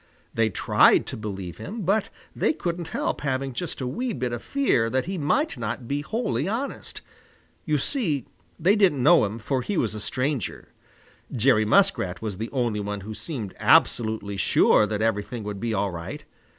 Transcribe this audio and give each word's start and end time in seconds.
They 0.33 0.49
tried 0.49 1.05
to 1.05 1.15
believe 1.15 1.59
him, 1.59 1.83
but 1.83 2.09
they 2.35 2.53
couldn't 2.53 2.87
help 2.87 3.21
having 3.21 3.53
just 3.53 3.81
a 3.81 3.85
wee 3.85 4.13
bit 4.13 4.33
of 4.33 4.41
fear 4.41 4.89
that 4.89 5.05
he 5.05 5.15
might 5.19 5.59
not 5.59 5.87
be 5.87 6.01
wholly 6.01 6.47
honest. 6.47 7.01
You 7.65 7.77
see, 7.77 8.25
they 8.59 8.75
didn't 8.75 9.03
know 9.03 9.25
him, 9.25 9.37
for 9.37 9.61
he 9.61 9.77
was 9.77 9.93
a 9.93 10.01
stranger. 10.01 10.69
Jerry 11.31 11.65
Muskrat 11.65 12.19
was 12.19 12.39
the 12.39 12.49
only 12.49 12.79
one 12.79 13.01
who 13.01 13.13
seemed 13.13 13.53
absolutely 13.59 14.37
sure 14.37 14.87
that 14.87 15.03
everything 15.03 15.43
would 15.43 15.59
be 15.59 15.71
all 15.71 15.91
right. 15.91 16.23